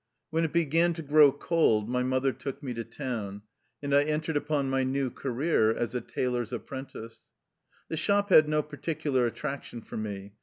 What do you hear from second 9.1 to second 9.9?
attraction